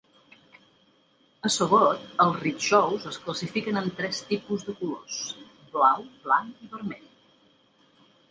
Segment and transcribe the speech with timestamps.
[1.47, 5.19] A Sogod, els "rickshaws" es classifiquen en tres tipus de colors:
[5.75, 7.07] blau, blanc i vermell.